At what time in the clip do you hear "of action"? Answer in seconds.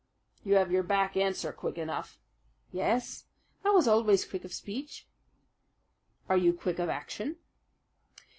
6.79-7.35